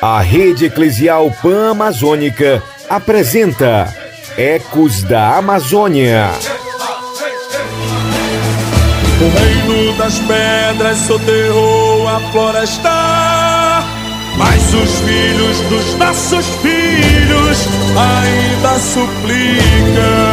A 0.00 0.20
Rede 0.20 0.66
Eclesial 0.66 1.30
Pan-Amazônica 1.42 2.62
apresenta 2.88 3.94
Ecos 4.38 5.02
da 5.02 5.36
Amazônia. 5.36 6.30
O 9.20 9.28
reino 9.38 9.96
das 9.98 10.18
pedras 10.20 10.98
soterrou 11.06 12.08
a 12.08 12.18
floresta, 12.32 13.84
mas 14.38 14.74
os 14.74 15.00
filhos 15.00 15.60
dos 15.68 15.94
nossos 15.98 16.46
filhos 16.62 17.58
ainda 17.94 18.78
suplicam. 18.78 20.31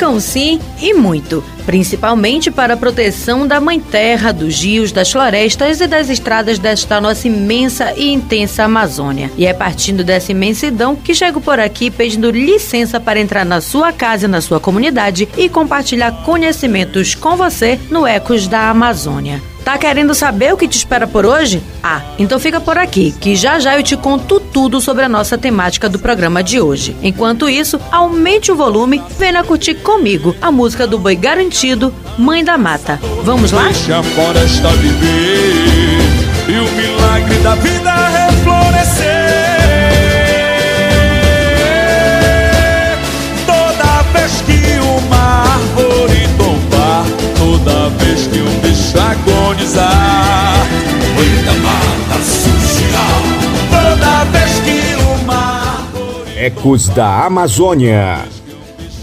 Suplicam 0.00 0.18
sim 0.18 0.58
e 0.80 0.94
muito, 0.94 1.44
principalmente 1.66 2.50
para 2.50 2.72
a 2.72 2.76
proteção 2.76 3.46
da 3.46 3.60
Mãe 3.60 3.78
Terra, 3.78 4.32
dos 4.32 4.62
rios, 4.62 4.92
das 4.92 5.12
florestas 5.12 5.78
e 5.78 5.86
das 5.86 6.08
estradas 6.08 6.58
desta 6.58 6.98
nossa 7.02 7.28
imensa 7.28 7.92
e 7.94 8.10
intensa 8.10 8.64
Amazônia. 8.64 9.30
E 9.36 9.44
é 9.44 9.52
partindo 9.52 10.02
dessa 10.02 10.32
imensidão 10.32 10.96
que 10.96 11.14
chego 11.14 11.38
por 11.38 11.60
aqui 11.60 11.90
pedindo 11.90 12.30
licença 12.30 12.98
para 12.98 13.20
entrar 13.20 13.44
na 13.44 13.60
sua 13.60 13.92
casa 13.92 14.24
e 14.24 14.28
na 14.28 14.40
sua 14.40 14.58
comunidade 14.58 15.28
e 15.36 15.50
compartilhar 15.50 16.24
conhecimentos 16.24 17.14
com 17.14 17.36
você 17.36 17.78
no 17.90 18.06
Ecos 18.06 18.48
da 18.48 18.70
Amazônia. 18.70 19.42
Tá 19.70 19.78
querendo 19.78 20.12
saber 20.16 20.52
o 20.52 20.56
que 20.56 20.66
te 20.66 20.76
espera 20.76 21.06
por 21.06 21.24
hoje? 21.24 21.62
Ah, 21.80 22.02
então 22.18 22.40
fica 22.40 22.60
por 22.60 22.76
aqui, 22.76 23.12
que 23.12 23.36
já 23.36 23.60
já 23.60 23.78
eu 23.78 23.84
te 23.84 23.96
conto 23.96 24.40
tudo 24.40 24.80
sobre 24.80 25.04
a 25.04 25.08
nossa 25.08 25.38
temática 25.38 25.88
do 25.88 25.96
programa 25.96 26.42
de 26.42 26.60
hoje. 26.60 26.96
Enquanto 27.00 27.48
isso, 27.48 27.80
aumente 27.92 28.50
o 28.50 28.56
volume, 28.56 29.00
venha 29.16 29.44
curtir 29.44 29.76
comigo 29.76 30.34
a 30.42 30.50
música 30.50 30.88
do 30.88 30.98
Boi 30.98 31.14
Garantido, 31.14 31.94
Mãe 32.18 32.42
da 32.42 32.58
Mata. 32.58 32.98
Vamos 33.22 33.52
lá? 33.52 33.66
Deixa 33.66 33.96
a 33.96 34.02
floresta 34.02 34.70
viver 34.70 36.00
e 36.48 36.58
o 36.58 36.72
milagre 36.72 37.38
da 37.38 37.54
vida 37.54 37.92
reflorescer. 37.92 38.19
Ecos 56.60 56.90
da 56.90 57.24
Amazônia. 57.24 58.28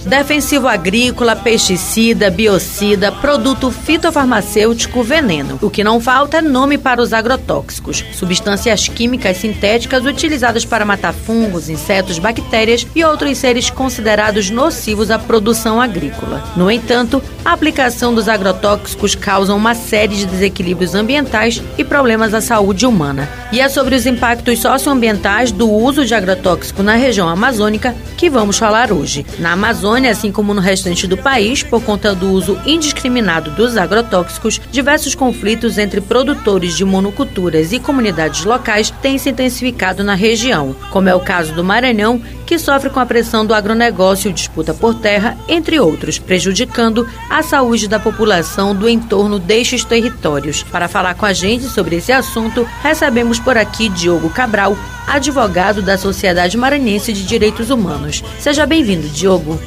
Defensivo 0.08 0.69
agrícola, 0.69 1.36
pesticida, 1.36 2.31
biocida, 2.31 3.11
produto 3.11 3.69
fitofarmacêutico, 3.69 5.03
veneno. 5.03 5.59
O 5.61 5.69
que 5.69 5.83
não 5.83 5.99
falta 5.99 6.38
é 6.38 6.41
nome 6.41 6.77
para 6.77 7.02
os 7.02 7.11
agrotóxicos, 7.11 8.05
substâncias 8.14 8.88
químicas 8.88 9.36
sintéticas 9.36 10.05
utilizadas 10.05 10.64
para 10.64 10.86
matar 10.86 11.14
fungos, 11.14 11.67
insetos, 11.67 12.19
bactérias 12.19 12.88
e 12.95 13.03
outros 13.03 13.38
seres 13.38 13.69
considerados 13.69 14.49
nocivos 14.49 15.11
à 15.11 15.19
produção 15.19 15.81
agrícola. 15.81 16.42
No 16.55 16.71
entanto, 16.71 17.21
a 17.44 17.52
aplicação 17.52 18.16
dos 18.16 18.30
agrotóxicos 18.30 19.14
causa 19.14 19.53
uma 19.53 19.75
série 19.75 20.16
de 20.16 20.25
desequilíbrios 20.25 20.95
ambientais 20.95 21.61
e 21.77 21.83
problemas 21.83 22.33
à 22.33 22.39
saúde 22.39 22.86
humana. 22.86 23.27
E 23.52 23.59
é 23.59 23.67
sobre 23.67 23.93
os 23.95 24.05
impactos 24.05 24.59
socioambientais 24.59 25.52
do 25.52 25.70
uso 25.70 26.05
de 26.05 26.15
agrotóxico 26.15 26.82
na 26.82 26.95
região 26.95 27.27
amazônica 27.27 27.93
que 28.15 28.30
vamos 28.30 28.58
falar 28.58 28.92
hoje. 28.92 29.26
Na 29.37 29.52
Amazônia, 29.52 29.96
assim 30.05 30.31
como 30.31 30.53
no 30.53 30.61
restante 30.61 31.08
do 31.08 31.17
país, 31.17 31.63
por 31.63 31.81
conta 31.81 32.13
do 32.13 32.30
uso 32.30 32.59
indiscriminado 32.65 33.49
dos 33.52 33.77
agrotóxicos, 33.77 34.61
diversos 34.71 35.15
conflitos 35.15 35.77
entre 35.77 36.02
produtores 36.02 36.77
de 36.77 36.85
monoculturas 36.85 37.71
e 37.71 37.80
comunidades 37.80 38.45
locais 38.45 38.91
têm 39.02 39.17
se 39.17 39.30
intensificado 39.30 40.03
na 40.03 40.13
região, 40.13 40.75
como 40.91 41.09
é 41.09 41.15
o 41.15 41.19
caso 41.19 41.53
do 41.53 41.63
Maranhão, 41.63 42.21
que 42.47 42.58
sofre 42.58 42.89
com 42.89 42.99
a 42.99 43.05
pressão 43.05 43.45
do 43.45 43.53
agronegócio 43.53 44.31
disputa 44.31 44.73
por 44.73 44.95
terra, 44.95 45.37
entre 45.49 45.81
outros, 45.81 46.17
prejudicando 46.17 47.05
a 47.30 47.43
saúde 47.43 47.89
da 47.89 47.99
população 47.99 48.73
do 48.73 48.87
entorno 48.87 49.37
destes 49.37 49.83
territórios. 49.83 50.63
Para 50.63 50.87
falar 50.87 51.13
com 51.15 51.25
a 51.25 51.33
gente 51.33 51.65
sobre 51.65 51.97
esse 51.97 52.13
assunto, 52.13 52.65
recebemos 52.81 53.37
por 53.37 53.58
aqui 53.58 53.89
Diogo 53.89 54.30
Cabral, 54.30 54.77
advogado 55.05 55.81
da 55.81 55.97
Sociedade 55.97 56.58
Maranhense 56.58 57.11
de 57.11 57.25
Direitos 57.25 57.69
Humanos. 57.69 58.23
Seja 58.39 58.65
bem-vindo, 58.65 59.09
Diogo. 59.09 59.59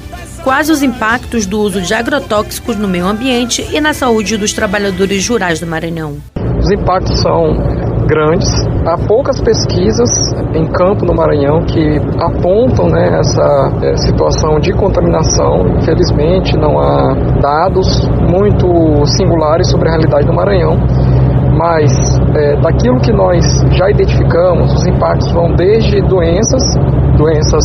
Quais 0.42 0.70
os 0.70 0.82
impactos 0.82 1.44
do 1.44 1.60
uso 1.60 1.82
de 1.82 1.92
agrotóxicos 1.92 2.76
no 2.76 2.88
meio 2.88 3.06
ambiente 3.06 3.68
e 3.70 3.78
na 3.78 3.92
saúde 3.92 4.38
dos 4.38 4.54
trabalhadores 4.54 5.28
rurais 5.28 5.60
do 5.60 5.66
Maranhão? 5.66 6.16
Os 6.58 6.70
impactos 6.70 7.20
são 7.20 7.90
grandes. 8.10 8.50
Há 8.84 8.98
poucas 9.06 9.41
pesquisas 9.41 10.10
em 10.53 10.66
campo 10.66 11.06
no 11.06 11.15
Maranhão 11.15 11.62
que 11.62 11.97
apontam 12.19 12.88
né, 12.88 13.21
essa 13.21 13.71
é, 13.82 13.97
situação 13.97 14.59
de 14.59 14.72
contaminação. 14.72 15.69
Infelizmente, 15.78 16.56
não 16.56 16.81
há 16.81 17.15
dados 17.41 18.09
muito 18.28 19.06
singulares 19.06 19.71
sobre 19.71 19.88
a 19.88 19.93
realidade 19.93 20.26
do 20.26 20.34
Maranhão. 20.34 20.76
Mas 21.56 22.19
é, 22.34 22.56
daquilo 22.60 22.98
que 23.00 23.12
nós 23.12 23.44
já 23.72 23.88
identificamos, 23.91 24.72
os 24.75 24.87
impactos 24.87 25.31
vão 25.32 25.54
desde 25.54 26.00
doenças, 26.03 26.62
doenças 27.16 27.62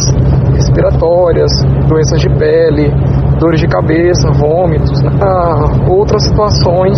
respiratórias, 0.54 1.52
doenças 1.88 2.20
de 2.20 2.30
pele, 2.38 2.92
dores 3.40 3.60
de 3.60 3.68
cabeça, 3.68 4.32
vômitos, 4.32 5.02
né? 5.02 5.12
a 5.22 5.92
outras 5.92 6.24
situações 6.24 6.98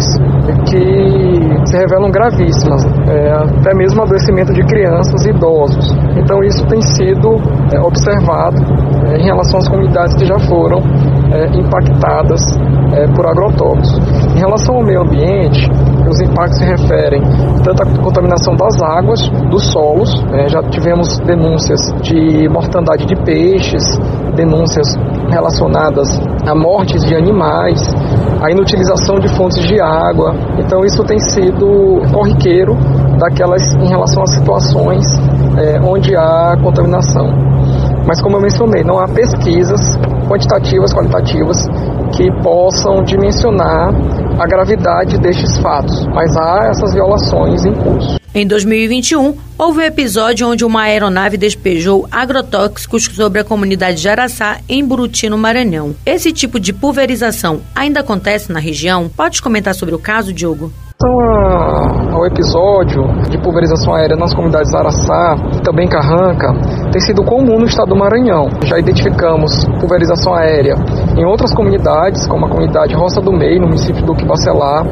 que 0.69 1.65
se 1.65 1.77
revelam 1.77 2.11
gravíssimas, 2.11 2.85
é, 3.07 3.31
até 3.31 3.73
mesmo 3.73 4.01
adoecimento 4.01 4.53
de 4.53 4.63
crianças 4.63 5.25
e 5.25 5.29
idosos. 5.29 5.95
Então 6.15 6.43
isso 6.43 6.65
tem 6.67 6.81
sido 6.81 7.37
é, 7.73 7.79
observado 7.79 8.57
é, 9.07 9.17
em 9.17 9.25
relação 9.25 9.59
às 9.59 9.67
comunidades 9.67 10.15
que 10.15 10.25
já 10.25 10.39
foram 10.39 10.81
impactadas 11.53 12.39
por 13.13 13.27
agrotóxicos. 13.27 14.25
Em 14.33 14.39
relação 14.39 14.75
ao 14.75 14.83
meio 14.83 15.01
ambiente, 15.01 15.69
os 16.09 16.21
impactos 16.21 16.57
se 16.57 16.63
referem 16.63 17.21
tanto 17.65 17.83
à 17.83 17.85
contaminação 18.01 18.55
das 18.55 18.81
águas, 18.81 19.27
dos 19.49 19.69
solos, 19.71 20.09
já 20.47 20.63
tivemos 20.69 21.19
denúncias 21.19 21.79
de 22.01 22.47
mortandade 22.47 23.05
de 23.05 23.15
peixes, 23.23 23.99
denúncias 24.37 24.87
relacionadas 25.29 26.07
a 26.45 26.55
mortes 26.55 27.03
de 27.03 27.15
animais, 27.15 27.81
a 28.41 28.51
inutilização 28.51 29.19
de 29.19 29.27
fontes 29.35 29.61
de 29.67 29.81
água. 29.81 30.33
Então 30.59 30.85
isso 30.85 31.03
tem 31.03 31.19
sido 31.19 32.01
corriqueiro 32.13 32.77
daquelas 33.19 33.73
em 33.73 33.87
relação 33.89 34.23
às 34.23 34.31
situações 34.31 35.05
é, 35.57 35.79
onde 35.81 36.15
há 36.15 36.55
contaminação. 36.61 37.27
Mas 38.07 38.21
como 38.21 38.37
eu 38.37 38.41
mencionei, 38.41 38.83
não 38.83 38.99
há 38.99 39.07
pesquisas 39.07 39.81
quantitativas, 40.29 40.93
qualitativas 40.93 41.57
que 42.17 42.31
possam 42.41 43.03
dimensionar 43.03 43.93
a 44.39 44.47
gravidade 44.47 45.19
destes 45.19 45.55
fatos, 45.59 46.05
mas 46.07 46.35
há 46.35 46.67
essas 46.71 46.93
violações 46.93 47.63
em 47.63 47.73
curso. 47.73 48.17
Em 48.33 48.45
2021, 48.45 49.37
houve 49.57 49.79
um 49.79 49.83
episódio 49.83 50.47
onde 50.47 50.65
uma 50.65 50.81
aeronave 50.83 51.37
despejou 51.37 52.07
agrotóxicos 52.11 53.05
sobre 53.05 53.39
a 53.39 53.43
comunidade 53.43 54.01
de 54.01 54.09
Araçá, 54.09 54.59
em 54.67 54.83
Buriti, 54.83 55.29
no 55.29 55.37
Maranhão. 55.37 55.95
Esse 56.05 56.33
tipo 56.33 56.59
de 56.59 56.73
pulverização 56.73 57.61
ainda 57.75 57.99
acontece 57.99 58.51
na 58.51 58.59
região? 58.59 59.09
Pode 59.09 59.41
comentar 59.41 59.75
sobre 59.75 59.93
o 59.93 59.99
caso, 59.99 60.33
Diogo? 60.33 60.73
Relação 60.99 62.11
ao 62.11 62.25
episódio 62.25 63.03
de 63.29 63.37
pulverização 63.37 63.93
aérea 63.93 64.15
nas 64.15 64.33
comunidades 64.33 64.73
Araçá 64.73 65.35
e 65.55 65.61
também 65.61 65.87
Carranca, 65.87 66.51
tem 66.91 66.99
sido 67.01 67.23
comum 67.23 67.59
no 67.59 67.65
estado 67.65 67.89
do 67.89 67.95
Maranhão. 67.95 68.49
Já 68.63 68.79
identificamos 68.79 69.65
pulverização 69.79 70.33
aérea 70.33 70.75
em 71.15 71.23
outras 71.25 71.53
comunidades, 71.53 72.25
como 72.27 72.45
a 72.45 72.49
comunidade 72.49 72.95
Roça 72.95 73.21
do 73.21 73.31
Meio, 73.31 73.61
no 73.61 73.67
município 73.67 74.03
do 74.03 74.15
Quibacelar, 74.15 74.83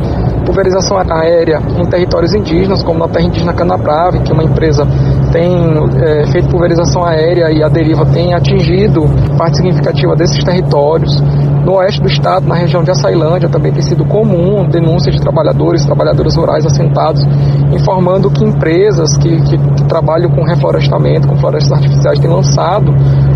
pulverização 0.46 0.98
aérea 0.98 1.60
em 1.78 1.86
territórios 1.90 2.34
indígenas, 2.36 2.84
como 2.84 3.00
na 3.00 3.07
terra 3.07 3.25
indígena 3.25 3.54
Canabrave, 3.54 4.19
que 4.19 4.31
uma 4.31 4.44
empresa 4.44 4.86
tem 5.31 5.74
é, 6.04 6.28
feito 6.31 6.50
pulverização 6.50 7.04
aérea 7.04 7.52
e 7.52 7.63
a 7.63 7.68
deriva 7.68 8.06
tem 8.06 8.34
atingido 8.34 9.04
parte 9.38 9.57
significativa 9.57 10.16
desses 10.16 10.44
territórios. 10.44 11.22
No 11.66 11.78
oeste 11.78 12.00
do 12.00 12.08
estado, 12.08 12.48
na 12.48 12.54
região 12.54 12.84
de 12.84 12.92
Açailândia, 12.92 13.50
também 13.50 13.72
tem 13.72 13.82
sido 13.82 14.06
comum 14.06 14.70
denúncias 14.70 15.16
de 15.16 15.20
trabalhadores 15.20 15.84
trabalhadoras 15.84 16.36
rurais 16.36 16.64
assentados 16.64 17.26
informando 17.74 18.30
que 18.30 18.44
empresas 18.44 19.18
que, 19.18 19.42
que, 19.42 19.58
que, 19.58 19.84
trabalham 19.86 20.30
com 20.30 20.44
reflorestamento, 20.44 21.28
com 21.28 21.36
florestas 21.38 21.72
artificiais, 21.72 22.20
têm 22.20 22.30
lançado 22.30 22.92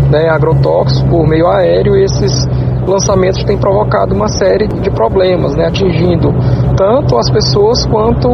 né, 0.08 0.28
agrotóxicos 0.28 1.02
por 1.10 1.26
meio 1.26 1.48
aéreo 1.48 1.96
e 1.96 2.04
esses 2.04 2.46
lançamentos 2.86 3.42
têm 3.42 3.58
provocado 3.58 4.14
uma 4.14 4.28
série 4.28 4.68
de 4.68 4.90
problemas, 4.90 5.56
né, 5.56 5.66
atingindo 5.66 6.32
tanto 6.76 7.18
as 7.18 7.28
pessoas 7.30 7.84
quanto 7.86 8.28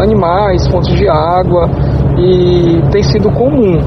animais, 0.00 0.66
fontes 0.66 0.94
de 0.96 1.08
água, 1.08 1.68
e 2.18 2.82
tem 2.90 3.04
sido 3.04 3.30
comum. 3.30 3.78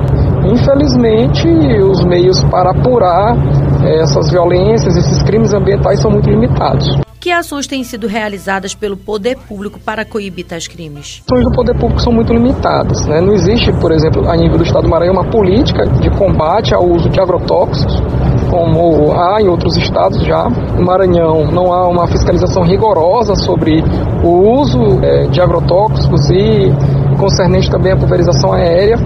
Infelizmente, 0.45 1.47
os 1.83 2.03
meios 2.05 2.41
para 2.45 2.71
apurar 2.71 3.35
essas 3.83 4.31
violências, 4.31 4.95
esses 4.95 5.21
crimes 5.23 5.53
ambientais 5.53 5.99
são 5.99 6.11
muito 6.11 6.29
limitados. 6.29 7.01
Que 7.21 7.31
ações 7.31 7.67
têm 7.67 7.83
sido 7.83 8.07
realizadas 8.07 8.73
pelo 8.73 8.97
poder 8.97 9.37
público 9.47 9.79
para 9.79 10.03
coibir 10.03 10.43
tais 10.43 10.67
crimes? 10.67 11.21
Ações 11.29 11.43
do 11.43 11.51
poder 11.51 11.77
público 11.77 12.01
são 12.01 12.11
muito 12.11 12.33
limitadas. 12.33 13.05
Né? 13.05 13.21
Não 13.21 13.31
existe, 13.33 13.71
por 13.73 13.91
exemplo, 13.91 14.27
a 14.27 14.35
nível 14.35 14.57
do 14.57 14.63
Estado 14.63 14.85
do 14.85 14.89
Maranhão, 14.89 15.13
uma 15.13 15.29
política 15.29 15.85
de 15.85 16.09
combate 16.17 16.73
ao 16.73 16.83
uso 16.83 17.07
de 17.09 17.19
agrotóxicos, 17.19 18.01
como 18.49 19.13
há 19.13 19.39
em 19.39 19.47
outros 19.47 19.77
estados 19.77 20.19
já. 20.25 20.49
No 20.49 20.83
Maranhão 20.83 21.45
não 21.51 21.71
há 21.71 21.87
uma 21.87 22.07
fiscalização 22.07 22.63
rigorosa 22.63 23.35
sobre 23.35 23.83
o 24.23 24.59
uso 24.59 24.81
é, 25.03 25.27
de 25.27 25.39
agrotóxicos 25.39 26.27
e 26.31 26.73
concernente 27.19 27.69
também 27.69 27.91
à 27.91 27.97
pulverização 27.97 28.51
aérea. 28.51 28.97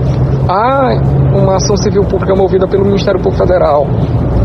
Há 0.47 1.01
uma 1.37 1.57
ação 1.57 1.75
civil 1.75 2.03
pública 2.03 2.33
movida 2.33 2.65
pelo 2.65 2.85
Ministério 2.85 3.19
Público 3.19 3.45
Federal 3.45 3.85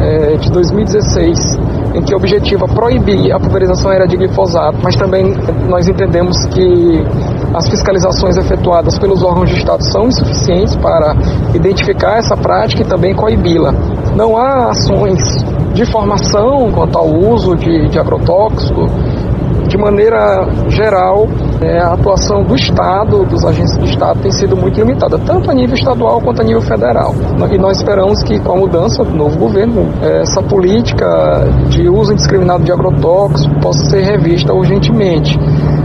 é, 0.00 0.36
de 0.36 0.50
2016 0.50 1.58
em 1.94 2.02
que 2.02 2.14
objetiva 2.14 2.66
proibir 2.66 3.32
a 3.32 3.38
pulverização 3.38 3.90
aérea 3.90 4.06
de 4.06 4.16
glifosato, 4.16 4.78
mas 4.82 4.94
também 4.96 5.34
nós 5.68 5.88
entendemos 5.88 6.46
que 6.46 7.04
as 7.52 7.68
fiscalizações 7.68 8.36
efetuadas 8.36 8.98
pelos 8.98 9.22
órgãos 9.22 9.50
de 9.50 9.56
Estado 9.56 9.82
são 9.84 10.06
insuficientes 10.06 10.76
para 10.76 11.14
identificar 11.54 12.18
essa 12.18 12.36
prática 12.36 12.82
e 12.82 12.86
também 12.86 13.14
coibi-la. 13.14 13.72
Não 14.14 14.36
há 14.36 14.70
ações 14.70 15.20
de 15.74 15.84
formação 15.90 16.70
quanto 16.72 16.96
ao 16.96 17.08
uso 17.08 17.56
de, 17.56 17.88
de 17.88 17.98
agrotóxico, 17.98 18.86
de 19.66 19.76
maneira 19.76 20.48
geral, 20.68 21.26
é, 21.62 21.78
a 21.78 21.92
atuação 21.92 22.42
do 22.42 22.54
Estado, 22.54 23.24
dos 23.24 23.44
agentes 23.44 23.76
do 23.76 23.84
Estado, 23.84 24.20
tem 24.20 24.32
sido 24.32 24.56
muito 24.56 24.78
limitada, 24.78 25.18
tanto 25.18 25.50
a 25.50 25.54
nível 25.54 25.74
estadual 25.74 26.20
quanto 26.20 26.40
a 26.40 26.44
nível 26.44 26.62
federal. 26.62 27.14
E 27.50 27.58
nós 27.58 27.78
esperamos 27.78 28.22
que, 28.22 28.38
com 28.40 28.52
a 28.52 28.56
mudança 28.56 29.04
do 29.04 29.14
novo 29.14 29.38
governo, 29.38 29.88
é, 30.02 30.22
essa 30.22 30.42
política 30.42 31.06
de 31.68 31.88
uso 31.88 32.12
indiscriminado 32.12 32.64
de 32.64 32.72
agrotóxicos 32.72 33.46
possa 33.62 33.84
ser 33.86 34.02
revista 34.02 34.52
urgentemente. 34.52 35.38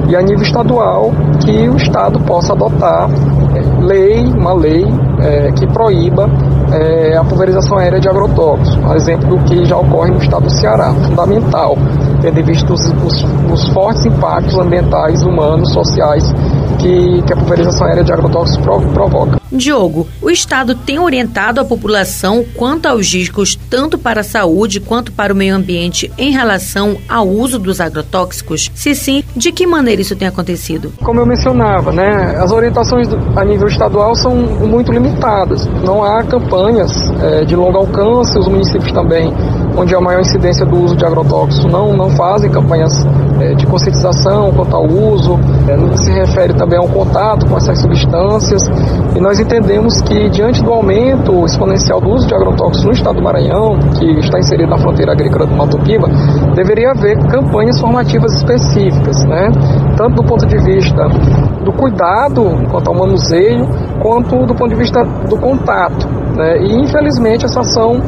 E 0.08 0.16
a 0.16 0.22
nível 0.22 0.44
estadual, 0.44 1.12
que 1.44 1.68
o 1.68 1.76
Estado 1.76 2.20
possa 2.22 2.54
adotar 2.54 3.10
é, 3.56 3.84
lei, 3.84 4.26
uma 4.28 4.54
lei 4.54 4.86
é, 5.20 5.52
que 5.52 5.66
proíba 5.68 6.30
é, 6.72 7.18
a 7.18 7.24
pulverização 7.24 7.78
aérea 7.78 8.00
de 8.00 8.08
agrotóxicos, 8.08 8.75
a 8.90 8.96
exemplo 8.96 9.38
do 9.38 9.44
que 9.46 9.66
já 9.66 9.78
ocorre 9.78 10.12
no 10.12 10.18
estado 10.18 10.44
do 10.44 10.52
Ceará. 10.52 10.94
Fundamental 10.94 11.76
tendo 12.22 12.40
em 12.40 12.44
vista 12.44 12.74
os, 12.74 12.82
os, 13.04 13.24
os, 13.52 13.68
fortes 13.70 14.06
impactos 14.06 14.58
ambientais, 14.58 15.22
humanos, 15.22 15.72
sociais 15.74 16.24
que, 16.86 17.22
que 17.24 17.34
a 17.34 17.36
pulverização 17.36 17.88
aérea 17.88 18.04
de 18.04 18.14
agrotóxicos 18.14 18.68
provoca. 18.94 19.42
Diogo, 19.52 20.08
o 20.22 20.30
Estado 20.30 20.76
tem 20.76 21.00
orientado 21.00 21.60
a 21.60 21.66
população 21.66 22.46
quanto 22.56 22.86
aos 22.86 23.12
riscos 23.12 23.58
tanto 23.70 23.98
para 23.98 24.22
a 24.22 24.24
saúde 24.24 24.80
quanto 24.80 25.12
para 25.12 25.34
o 25.34 25.36
meio 25.36 25.56
ambiente 25.56 26.12
em 26.18 26.32
relação 26.32 26.98
ao 27.10 27.28
uso 27.28 27.58
dos 27.58 27.82
agrotóxicos? 27.82 28.70
Se 28.76 28.94
sim, 28.94 29.24
de 29.36 29.52
que 29.52 29.66
maneira 29.66 30.02
isso 30.02 30.16
tem 30.16 30.28
acontecido? 30.28 30.94
Como 31.02 31.20
eu 31.20 31.26
mencionava, 31.26 31.92
né, 31.92 32.36
as 32.38 32.52
orientações 32.52 33.08
a 33.36 33.44
nível 33.44 33.68
estadual 33.68 34.14
são 34.16 34.36
muito 34.36 34.92
limitadas. 34.92 35.66
Não 35.84 36.04
há 36.04 36.24
campanhas 36.24 36.92
é, 37.22 37.46
de 37.46 37.56
longo 37.56 37.78
alcance, 37.78 38.38
os 38.38 38.48
municípios 38.48 38.92
também, 38.92 39.34
onde 39.78 39.96
há 39.96 40.02
maior 40.02 40.22
incidência 40.22 40.66
do 40.66 40.78
uso 40.78 40.96
de 40.96 41.06
agrotóxicos, 41.06 41.72
não, 41.72 41.94
não 41.94 42.10
fazem 42.12 42.50
campanhas 42.50 43.06
é, 43.40 43.54
de 43.54 43.66
conscientização 43.66 44.52
quanto 44.54 44.76
ao 44.76 44.86
uso, 44.86 45.38
é, 45.68 45.98
se 45.98 46.12
refere 46.12 46.54
também 46.54 46.80
ao 46.80 46.88
contato 46.88 47.46
com 47.46 47.58
essas 47.58 47.80
substâncias. 47.82 48.64
E 49.16 49.20
nós 49.20 49.40
entendemos 49.40 50.02
que, 50.02 50.30
diante 50.30 50.64
do 50.64 50.72
aumento 50.72 51.46
exponencial 51.46 52.00
do 52.00 52.10
uso 52.10 52.28
de 52.28 52.34
agrotóxicos 52.34 52.86
no 52.86 52.92
estado 52.92 53.16
do 53.16 53.22
Maranhão, 53.22 53.78
que 53.98 54.20
está 54.20 54.40
inserido 54.40 54.70
na 54.70 54.78
fronteira 54.78 55.12
agrícola 55.12 55.46
do 55.46 55.56
Mato 55.56 55.78
Piba, 55.80 56.08
deveria 56.56 56.92
haver 56.92 57.18
campanhas 57.28 57.80
formativas 57.80 58.34
específicas, 58.36 59.24
né? 59.26 59.52
tanto 59.98 60.16
do 60.16 60.24
ponto 60.24 60.46
de 60.46 60.58
vista 60.58 61.08
do 61.64 61.72
cuidado 61.74 62.44
quanto 62.72 62.90
ao 62.90 62.96
manuseio, 62.96 63.68
quanto 64.02 64.46
do 64.46 64.56
ponto 64.56 64.70
de 64.70 64.76
vista 64.76 65.04
do 65.04 65.38
contato. 65.38 66.08
Né? 66.36 66.58
E, 66.64 66.82
infelizmente, 66.82 67.46
essa 67.46 67.62
ação 67.62 68.02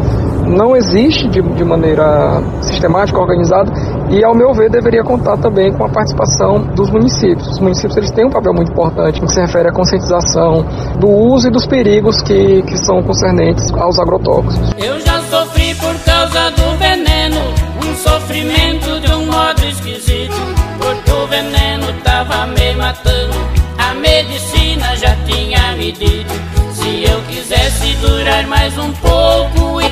não 0.48 0.76
existe 0.76 1.28
de, 1.28 1.42
de 1.42 1.64
maneira 1.64 2.42
sistemática, 2.62 3.20
organizada, 3.20 3.72
e, 4.10 4.24
ao 4.24 4.34
meu 4.34 4.54
ver, 4.54 4.70
deveria 4.70 5.04
contar 5.04 5.38
também 5.38 5.72
com 5.74 5.86
a 5.86 5.90
participação 5.90 6.60
dos 6.74 6.90
municípios. 6.90 7.48
Os 7.48 7.60
municípios 7.60 7.98
eles 7.98 8.12
têm 8.12 8.26
um 8.26 8.30
papel 8.30 8.54
muito 8.54 8.72
importante 8.72 9.20
no 9.22 9.28
que 9.28 9.34
se 9.34 9.42
refere 9.42 9.70
à 9.70 9.72
conscientização 9.72 10.66
do 11.00 11.10
uso 11.10 11.48
e 11.48 11.52
dos 11.52 11.66
perigos 11.66 12.22
que, 12.22 12.62
que 12.64 12.78
são 12.78 13.04
concernentes 13.04 13.72
aos 13.74 14.00
agrotóxicos. 14.00 14.74
Eu 14.78 15.00
já 15.02 15.22
sofri 15.24 15.76
por 15.76 15.96
causa 16.06 16.52
do 16.52 16.78
veneno, 16.78 17.42
um 17.86 17.96
sofrimento 17.96 19.00
de 19.02 19.12
um 19.12 19.26
modo 19.26 19.66
esquisito, 19.66 20.36
porque 20.80 21.12
o 21.12 21.28
veneno 21.28 21.88
tava 22.04 22.48
me 22.48 22.76
matando, 22.76 23.36
a 23.78 23.94
medicina 23.96 24.96
já 24.96 25.16
tinha 25.26 25.76
me 25.76 25.92
dito. 25.92 26.34
Se 26.74 27.04
eu 27.04 27.22
quisesse 27.30 27.96
durar 27.98 28.48
mais 28.48 28.78
um 28.78 28.92
pouco 28.94 29.82
e 29.82 29.90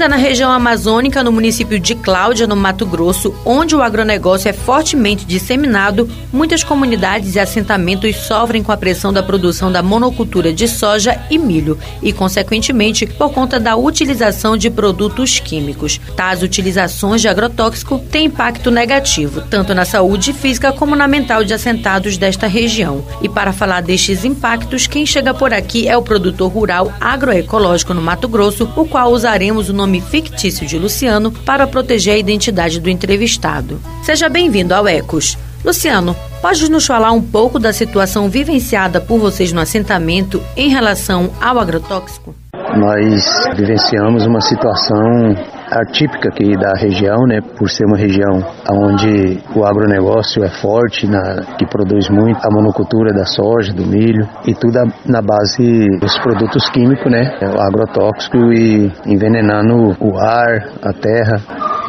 Ainda 0.00 0.16
na 0.16 0.22
região 0.22 0.50
amazônica, 0.50 1.22
no 1.22 1.30
município 1.30 1.78
de 1.78 1.94
Cláudia, 1.94 2.46
no 2.46 2.56
Mato 2.56 2.86
Grosso, 2.86 3.34
onde 3.44 3.76
o 3.76 3.82
agronegócio 3.82 4.48
é 4.48 4.52
fortemente 4.54 5.26
disseminado, 5.26 6.08
muitas 6.32 6.64
comunidades 6.64 7.34
e 7.34 7.38
assentamentos 7.38 8.16
sofrem 8.16 8.62
com 8.62 8.72
a 8.72 8.78
pressão 8.78 9.12
da 9.12 9.22
produção 9.22 9.70
da 9.70 9.82
monocultura 9.82 10.54
de 10.54 10.66
soja 10.66 11.20
e 11.28 11.36
milho 11.36 11.78
e, 12.02 12.14
consequentemente, 12.14 13.04
por 13.04 13.30
conta 13.30 13.60
da 13.60 13.76
utilização 13.76 14.56
de 14.56 14.70
produtos 14.70 15.38
químicos. 15.38 16.00
Tais 16.16 16.42
utilizações 16.42 17.20
de 17.20 17.28
agrotóxico 17.28 17.98
têm 17.98 18.24
impacto 18.24 18.70
negativo, 18.70 19.42
tanto 19.50 19.74
na 19.74 19.84
saúde 19.84 20.32
física 20.32 20.72
como 20.72 20.96
na 20.96 21.06
mental 21.06 21.44
de 21.44 21.52
assentados 21.52 22.16
desta 22.16 22.46
região. 22.46 23.04
E 23.20 23.28
para 23.28 23.52
falar 23.52 23.82
destes 23.82 24.24
impactos, 24.24 24.86
quem 24.86 25.04
chega 25.04 25.34
por 25.34 25.52
aqui 25.52 25.86
é 25.86 25.94
o 25.94 26.00
produtor 26.02 26.50
rural 26.50 26.90
agroecológico 26.98 27.92
no 27.92 28.00
Mato 28.00 28.28
Grosso, 28.28 28.66
o 28.74 28.86
qual 28.86 29.12
usaremos 29.12 29.68
o 29.68 29.74
nome 29.74 29.89
fictício 29.98 30.66
de 30.66 30.78
Luciano 30.78 31.32
para 31.32 31.66
proteger 31.66 32.16
a 32.16 32.18
identidade 32.18 32.78
do 32.78 32.90
entrevistado. 32.90 33.80
Seja 34.02 34.28
bem-vindo 34.28 34.74
ao 34.74 34.86
Ecos. 34.86 35.38
Luciano, 35.64 36.14
pode 36.42 36.70
nos 36.70 36.86
falar 36.86 37.12
um 37.12 37.22
pouco 37.22 37.58
da 37.58 37.72
situação 37.72 38.28
vivenciada 38.28 39.00
por 39.00 39.18
vocês 39.18 39.52
no 39.54 39.60
assentamento 39.60 40.42
em 40.54 40.68
relação 40.68 41.30
ao 41.40 41.58
agrotóxico? 41.58 42.34
Nós 42.76 43.24
vivenciamos 43.56 44.26
uma 44.26 44.40
situação 44.42 45.34
atípica 45.70 46.28
aqui 46.28 46.52
da 46.56 46.72
região, 46.76 47.26
né, 47.26 47.40
por 47.40 47.68
ser 47.68 47.84
uma 47.86 47.96
região 47.96 48.42
onde 48.70 49.38
o 49.54 49.64
agronegócio 49.64 50.42
é 50.44 50.48
forte, 50.48 51.06
na, 51.06 51.56
que 51.58 51.66
produz 51.66 52.08
muito 52.08 52.38
a 52.44 52.52
monocultura 52.52 53.12
da 53.12 53.24
soja, 53.24 53.72
do 53.72 53.86
milho 53.86 54.28
e 54.46 54.54
tudo 54.54 54.72
na 55.06 55.22
base 55.22 55.86
dos 56.00 56.18
produtos 56.18 56.68
químicos, 56.70 57.10
né, 57.10 57.38
o 57.42 57.60
agrotóxico 57.60 58.36
e 58.52 58.90
envenenando 59.06 59.96
o 60.00 60.18
ar, 60.18 60.68
a 60.82 60.92
terra 60.92 61.40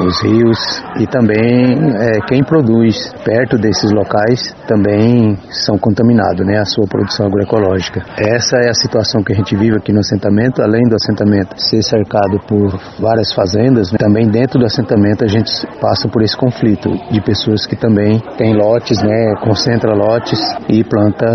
os 0.06 0.20
rios 0.22 0.58
e 1.00 1.06
também 1.06 1.78
é, 1.96 2.20
quem 2.26 2.42
produz 2.42 3.12
perto 3.24 3.56
desses 3.56 3.90
locais 3.92 4.54
também 4.66 5.36
são 5.50 5.78
contaminados, 5.78 6.46
né, 6.46 6.58
a 6.58 6.64
sua 6.64 6.86
produção 6.86 7.26
agroecológica. 7.26 8.02
Essa 8.18 8.56
é 8.58 8.70
a 8.70 8.74
situação 8.74 9.22
que 9.22 9.32
a 9.32 9.36
gente 9.36 9.56
vive 9.56 9.76
aqui 9.76 9.92
no 9.92 10.00
assentamento, 10.00 10.62
além 10.62 10.82
do 10.88 10.94
assentamento 10.94 11.60
ser 11.60 11.82
cercado 11.82 12.38
por 12.46 12.78
várias 12.98 13.32
fazendas, 13.32 13.92
né, 13.92 13.98
também 13.98 14.28
dentro 14.28 14.58
do 14.58 14.66
assentamento 14.66 15.24
a 15.24 15.28
gente 15.28 15.50
passa 15.80 16.08
por 16.08 16.22
esse 16.22 16.36
conflito 16.36 16.90
de 17.10 17.20
pessoas 17.20 17.66
que 17.66 17.76
também 17.76 18.20
têm 18.36 18.54
lotes, 18.54 19.02
né, 19.02 19.34
concentra 19.42 19.94
lotes 19.94 20.40
e 20.68 20.82
planta 20.84 21.26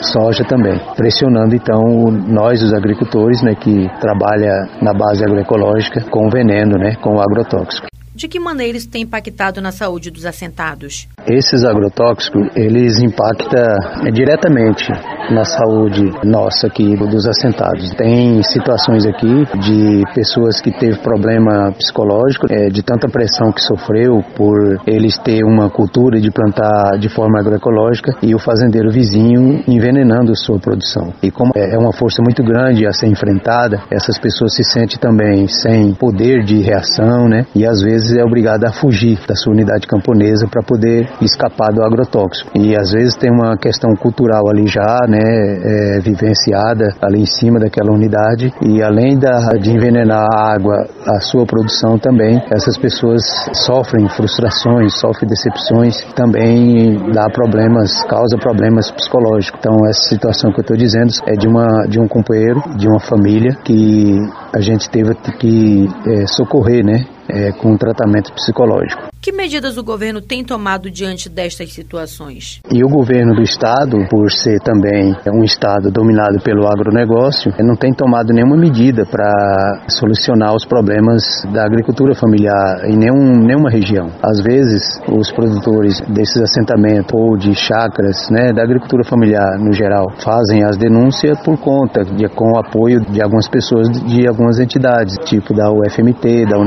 soja 0.00 0.44
também, 0.44 0.80
pressionando 0.96 1.54
então 1.54 1.82
nós 2.28 2.62
os 2.62 2.72
agricultores, 2.72 3.42
né, 3.42 3.54
que 3.54 3.88
trabalha 4.00 4.68
na 4.82 4.92
base 4.92 5.24
agroecológica 5.24 6.00
com 6.10 6.28
veneno, 6.28 6.76
né, 6.78 6.94
com 7.00 7.20
agrotóxico. 7.20 7.90
De 8.20 8.28
que 8.28 8.38
maneira 8.38 8.76
isso 8.76 8.90
tem 8.90 9.00
impactado 9.00 9.62
na 9.62 9.72
saúde 9.72 10.10
dos 10.10 10.26
assentados? 10.26 11.08
Esses 11.26 11.64
agrotóxicos, 11.64 12.48
eles 12.54 13.00
impactam 13.00 13.62
é, 14.06 14.10
diretamente 14.10 14.92
na 15.32 15.42
saúde 15.42 16.02
nossa 16.22 16.66
aqui 16.66 16.94
dos 16.96 17.26
assentados. 17.26 17.94
Tem 17.94 18.42
situações 18.42 19.06
aqui 19.06 19.46
de 19.60 20.02
pessoas 20.14 20.60
que 20.60 20.70
teve 20.70 20.98
problema 20.98 21.72
psicológico, 21.72 22.44
é, 22.50 22.68
de 22.68 22.82
tanta 22.82 23.08
pressão 23.08 23.52
que 23.52 23.62
sofreu 23.62 24.22
por 24.36 24.82
eles 24.86 25.16
ter 25.16 25.42
uma 25.42 25.70
cultura 25.70 26.20
de 26.20 26.30
plantar 26.30 26.98
de 26.98 27.08
forma 27.08 27.40
agroecológica 27.40 28.12
e 28.22 28.34
o 28.34 28.38
fazendeiro 28.38 28.90
vizinho 28.90 29.64
envenenando 29.66 30.36
sua 30.36 30.58
produção. 30.58 31.14
E 31.22 31.30
como 31.30 31.52
é, 31.56 31.74
é 31.74 31.78
uma 31.78 31.94
força 31.94 32.20
muito 32.22 32.42
grande 32.42 32.86
a 32.86 32.92
ser 32.92 33.06
enfrentada, 33.06 33.82
essas 33.90 34.18
pessoas 34.18 34.54
se 34.54 34.62
sentem 34.62 34.98
também 34.98 35.48
sem 35.48 35.94
poder 35.94 36.44
de 36.44 36.60
reação, 36.60 37.26
né? 37.26 37.46
E 37.54 37.64
às 37.64 37.80
vezes 37.80 38.09
é 38.16 38.24
obrigada 38.24 38.68
a 38.68 38.72
fugir 38.72 39.18
da 39.26 39.34
sua 39.34 39.52
unidade 39.52 39.86
camponesa 39.86 40.46
para 40.48 40.62
poder 40.62 41.08
escapar 41.20 41.72
do 41.72 41.82
agrotóxico. 41.82 42.50
E 42.56 42.76
às 42.76 42.92
vezes 42.92 43.16
tem 43.16 43.30
uma 43.30 43.56
questão 43.56 43.90
cultural 43.96 44.48
ali 44.48 44.66
já, 44.66 44.98
né? 45.08 45.20
É, 45.20 46.00
vivenciada 46.00 46.88
ali 47.02 47.20
em 47.20 47.26
cima 47.26 47.58
daquela 47.58 47.92
unidade 47.92 48.52
e 48.62 48.82
além 48.82 49.18
da, 49.18 49.50
de 49.60 49.70
envenenar 49.70 50.26
a 50.32 50.54
água, 50.54 50.86
a 51.06 51.20
sua 51.20 51.44
produção 51.44 51.98
também, 51.98 52.42
essas 52.50 52.76
pessoas 52.78 53.22
sofrem 53.52 54.08
frustrações, 54.08 54.94
sofrem 54.98 55.28
decepções, 55.28 56.02
também 56.14 57.12
dá 57.12 57.28
problemas, 57.30 58.02
causa 58.04 58.36
problemas 58.38 58.90
psicológicos. 58.90 59.58
Então 59.58 59.76
essa 59.88 60.08
situação 60.08 60.52
que 60.52 60.60
eu 60.60 60.62
estou 60.62 60.76
dizendo 60.76 61.10
é 61.26 61.32
de 61.32 61.48
uma 61.48 61.86
de 61.88 62.00
um 62.00 62.06
companheiro, 62.06 62.60
de 62.76 62.88
uma 62.88 63.00
família 63.00 63.56
que 63.64 64.18
a 64.54 64.60
gente 64.60 64.88
teve 64.90 65.14
que 65.38 65.88
é, 66.06 66.26
socorrer, 66.26 66.84
né? 66.84 67.04
É, 67.32 67.52
com 67.52 67.76
tratamento 67.76 68.32
psicológico. 68.32 69.10
Que 69.20 69.32
medidas 69.32 69.76
o 69.76 69.84
governo 69.84 70.20
tem 70.20 70.42
tomado 70.42 70.90
diante 70.90 71.28
destas 71.28 71.72
situações? 71.72 72.60
E 72.72 72.82
o 72.82 72.88
governo 72.88 73.34
do 73.34 73.42
estado, 73.42 73.98
por 74.08 74.30
ser 74.32 74.58
também 74.60 75.14
um 75.32 75.44
estado 75.44 75.90
dominado 75.90 76.40
pelo 76.42 76.66
agronegócio, 76.66 77.52
não 77.60 77.76
tem 77.76 77.92
tomado 77.92 78.32
nenhuma 78.32 78.56
medida 78.56 79.04
para 79.04 79.84
solucionar 79.88 80.54
os 80.54 80.64
problemas 80.64 81.22
da 81.52 81.66
agricultura 81.66 82.14
familiar 82.14 82.84
em 82.86 82.96
nenhum, 82.96 83.44
nenhuma 83.44 83.70
região. 83.70 84.10
Às 84.22 84.40
vezes, 84.40 84.98
os 85.06 85.30
produtores 85.30 86.00
desses 86.08 86.40
assentamentos 86.40 87.12
ou 87.12 87.36
de 87.36 87.54
chácaras, 87.54 88.28
né, 88.30 88.52
da 88.54 88.62
agricultura 88.62 89.04
familiar 89.04 89.58
no 89.58 89.72
geral, 89.72 90.06
fazem 90.24 90.64
as 90.64 90.78
denúncias 90.78 91.38
por 91.44 91.58
conta, 91.58 92.04
de, 92.04 92.26
com 92.30 92.52
o 92.52 92.58
apoio 92.58 93.00
de 93.00 93.22
algumas 93.22 93.48
pessoas 93.48 93.88
de 93.90 94.26
algumas 94.26 94.58
entidades, 94.58 95.14
tipo 95.26 95.52
da 95.52 95.70
UFMT, 95.70 96.46
da 96.46 96.58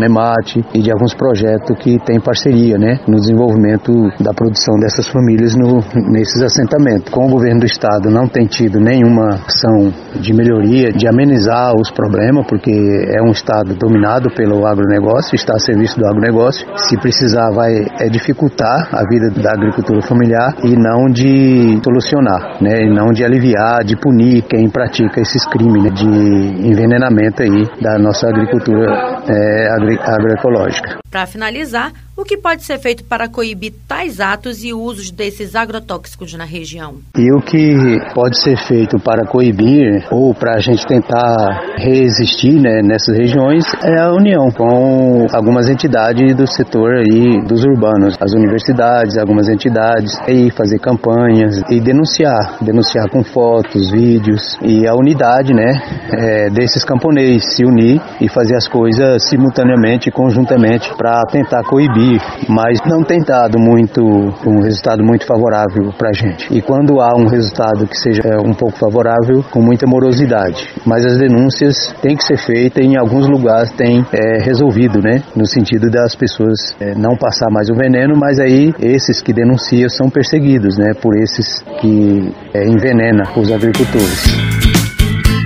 E 0.74 0.82
de 0.82 0.92
alguns 0.92 1.14
projetos 1.14 1.78
que 1.80 1.98
têm 2.06 2.20
parceria 2.20 2.78
né, 2.78 3.00
no 3.08 3.16
desenvolvimento 3.16 3.92
da 4.20 4.34
produção 4.34 4.76
dessas 4.80 5.08
famílias 5.08 5.56
no, 5.56 5.82
nesses 6.12 6.42
assentamentos. 6.42 7.10
Com 7.12 7.26
o 7.28 7.30
governo 7.30 7.62
do 7.62 7.66
estado 7.66 8.10
não 8.10 8.28
tem 8.28 8.46
tido 8.46 8.80
nenhuma 8.80 9.40
ação 9.48 9.94
de 10.20 10.34
melhoria, 10.34 10.90
de 10.90 11.08
amenizar 11.08 11.74
os 11.76 11.92
problemas, 11.92 12.46
porque 12.48 12.72
é 12.72 13.22
um 13.22 13.32
estado 13.32 13.76
dominado 13.76 14.30
pelo 14.36 14.66
agronegócio, 14.66 15.36
está 15.36 15.54
a 15.56 15.60
serviço 15.60 16.00
do 16.00 16.08
agronegócio. 16.08 16.66
Se 16.78 16.98
precisar, 16.98 17.52
vai 17.52 17.86
é 18.00 18.10
dificultar 18.10 18.90
a 18.92 19.04
vida 19.08 19.30
da 19.42 19.52
agricultura 19.52 20.02
familiar 20.02 20.56
e 20.64 20.76
não 20.76 21.06
de 21.12 21.80
solucionar, 21.84 22.62
né, 22.62 22.84
e 22.84 22.90
não 22.90 23.12
de 23.12 23.24
aliviar, 23.24 23.84
de 23.84 23.96
punir 23.96 24.44
quem 24.44 24.70
pratica 24.70 25.22
esses 25.22 25.46
crimes 25.46 25.84
né, 25.84 25.90
de 25.90 26.68
envenenamento 26.68 27.44
aí 27.44 27.64
da 27.82 27.98
nossa 27.98 28.28
agricultura 28.28 29.23
é, 29.28 29.68
agroecológica. 29.70 31.00
Para 31.10 31.26
finalizar, 31.26 31.92
o 32.16 32.24
que 32.24 32.38
pode 32.38 32.64
ser 32.64 32.78
feito 32.80 33.04
para 33.04 33.28
coibir 33.28 33.74
tais 33.88 34.20
atos 34.20 34.64
e 34.64 34.72
usos 34.72 35.10
desses 35.10 35.56
agrotóxicos 35.56 36.34
na 36.36 36.46
região? 36.46 36.96
E 37.18 37.34
o 37.34 37.42
que 37.42 37.98
pode 38.14 38.40
ser 38.40 38.56
feito 38.68 39.00
para 39.00 39.26
coibir 39.26 40.06
ou 40.12 40.34
para 40.34 40.56
a 40.56 40.60
gente 40.60 40.86
tentar 40.86 41.74
resistir 41.78 42.62
né, 42.62 42.82
nessas 42.84 43.18
regiões 43.18 43.66
é 43.84 44.00
a 44.00 44.14
união 44.14 44.52
com 44.52 45.26
algumas 45.34 45.68
entidades 45.70 46.36
do 46.36 46.46
setor 46.46 46.98
aí 46.98 47.42
dos 47.48 47.64
urbanos, 47.66 48.16
as 48.22 48.34
universidades, 48.34 49.18
algumas 49.18 49.50
entidades, 49.50 50.14
aí 50.28 50.52
fazer 50.52 50.78
campanhas 50.80 51.62
e 51.72 51.82
denunciar, 51.82 52.60
denunciar 52.62 53.10
com 53.10 53.24
fotos, 53.24 53.90
vídeos 53.92 54.56
e 54.62 54.88
a 54.88 54.94
unidade, 54.94 55.52
né, 55.52 55.82
é, 56.12 56.50
desses 56.52 56.86
camponeses 56.86 57.56
se 57.56 57.66
unir 57.66 58.00
e 58.22 58.30
fazer 58.30 58.56
as 58.56 58.68
coisas 58.68 59.28
simultaneamente, 59.30 60.12
conjuntamente 60.12 60.94
para 60.96 61.24
tentar 61.32 61.64
coibir 61.64 62.03
mas 62.50 62.80
não 62.86 63.04
tem 63.04 63.20
dado 63.20 63.60
muito 63.60 64.02
um 64.02 64.62
resultado 64.62 65.04
muito 65.04 65.26
favorável 65.26 65.92
para 65.98 66.10
a 66.10 66.14
gente. 66.14 66.54
E 66.54 66.62
quando 66.62 67.00
há 67.02 67.16
um 67.16 67.28
resultado 67.28 67.88
que 67.88 67.98
seja 67.98 68.22
é, 68.26 68.38
um 68.38 68.54
pouco 68.54 68.78
favorável, 68.78 69.44
com 69.52 69.62
muita 69.62 69.86
morosidade. 69.88 70.68
Mas 70.86 71.06
as 71.06 71.18
denúncias 71.18 71.94
têm 72.02 72.16
que 72.16 72.24
ser 72.24 72.38
feitas 72.38 72.84
e 72.84 72.88
em 72.88 72.98
alguns 72.98 73.28
lugares 73.28 73.72
tem 73.72 74.06
é, 74.12 74.44
resolvido, 74.44 75.00
né? 75.02 75.24
No 75.36 75.46
sentido 75.46 75.90
das 75.90 76.16
pessoas 76.16 76.76
é, 76.80 76.94
não 76.96 77.16
passar 77.18 77.50
mais 77.50 77.70
o 77.70 77.76
veneno, 77.76 78.16
mas 78.18 78.40
aí 78.40 78.74
esses 78.80 79.22
que 79.22 79.34
denunciam 79.34 79.90
são 79.90 80.10
perseguidos, 80.10 80.78
né? 80.78 80.94
Por 81.02 81.16
esses 81.18 81.62
que 81.80 82.34
é, 82.54 82.68
envenenam 82.68 83.24
os 83.38 83.52
agricultores. 83.52 84.24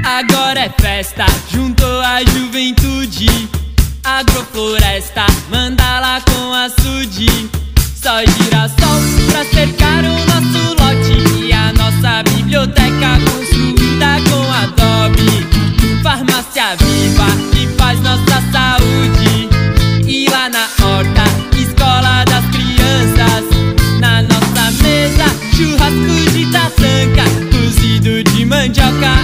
Agora 0.06 0.62
é 0.62 0.70
festa, 0.70 1.26
juntou 1.50 2.02
a 2.02 2.22
juventude 2.24 3.67
Agrofloresta, 4.08 5.26
mandala 5.52 6.22
com 6.22 6.54
açude 6.54 7.50
Só 8.02 8.22
girassol 8.22 9.02
pra 9.30 9.44
cercar 9.44 10.06
o 10.06 10.14
nosso 10.26 10.76
lote. 10.80 11.44
E 11.46 11.52
a 11.52 11.74
nossa 11.74 12.24
biblioteca 12.24 13.20
construída 13.30 14.16
com 14.30 14.50
adobe. 14.54 15.46
Farmácia 16.02 16.78
viva 16.80 17.26
que 17.52 17.68
faz 17.78 18.00
nossa 18.00 18.42
saúde. 18.50 19.50
E 20.08 20.30
lá 20.30 20.48
na 20.48 20.70
horta, 20.82 21.24
escola 21.60 22.24
das 22.24 22.46
crianças. 22.46 23.44
Na 24.00 24.22
nossa 24.22 24.72
mesa, 24.84 25.26
churrasco 25.54 26.32
de 26.32 26.46
taçanca 26.50 27.26
Cozido 27.52 28.24
de 28.24 28.46
mandioca, 28.46 29.16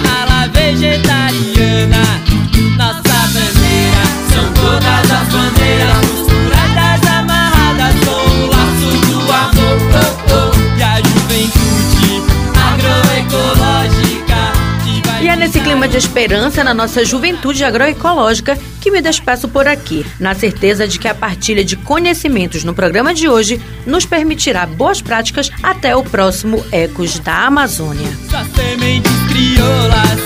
de 15.94 15.98
esperança 15.98 16.64
na 16.64 16.74
nossa 16.74 17.04
juventude 17.04 17.62
agroecológica 17.62 18.58
que 18.80 18.90
me 18.90 19.00
despeço 19.00 19.46
por 19.46 19.68
aqui, 19.68 20.04
na 20.18 20.34
certeza 20.34 20.88
de 20.88 20.98
que 20.98 21.06
a 21.06 21.14
partilha 21.14 21.64
de 21.64 21.76
conhecimentos 21.76 22.64
no 22.64 22.74
programa 22.74 23.14
de 23.14 23.28
hoje 23.28 23.62
nos 23.86 24.04
permitirá 24.04 24.66
boas 24.66 25.00
práticas 25.00 25.52
até 25.62 25.94
o 25.94 26.02
próximo 26.02 26.66
Ecos 26.72 27.20
da 27.20 27.46
Amazônia. 27.46 28.08
Só 28.28 28.42
sementes 28.60 29.12
crioulas, 29.28 30.18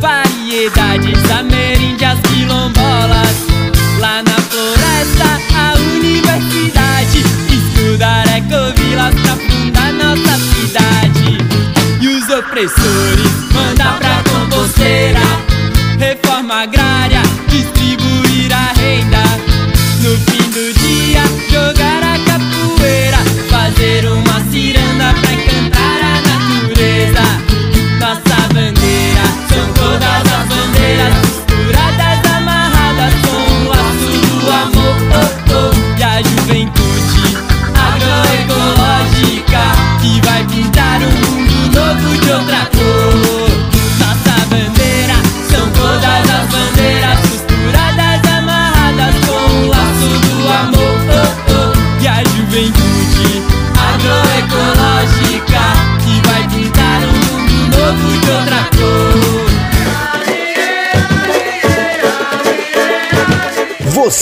variedades 0.00 1.30
ameríndias 1.30 2.18
quilombolas. 2.22 3.36
Lá 4.00 4.20
na 4.20 4.36
floresta, 4.50 5.40
a 5.56 5.74
universidade. 5.94 7.22
Estudar 7.52 8.26
ecovilas 8.36 9.14
pra 9.14 9.36
fundar 9.36 9.92
nossa 9.92 10.38
cidade. 10.56 11.38
E 12.00 12.08
os 12.08 12.28
opressores 12.30 13.44
pra 14.00 14.13
composteira. 14.74 15.20
Reforma 15.98 16.62
agrária, 16.62 17.13